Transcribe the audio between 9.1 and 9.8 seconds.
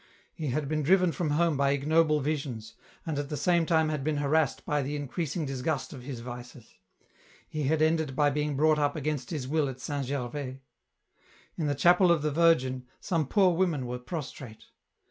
his will at